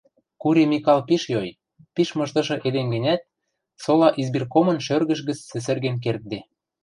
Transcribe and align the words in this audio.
Кури 0.41 0.63
Микал 0.71 0.99
пиш 1.07 1.23
йой, 1.33 1.49
пиш 1.95 2.09
мыштышы 2.19 2.55
эдем 2.67 2.87
гӹнят, 2.93 3.21
сола 3.83 4.09
избиркомын 4.21 4.77
шӧргӹш 4.85 5.19
гӹц 5.27 5.39
сӹсӹрген 5.49 5.97
кердде: 6.03 6.39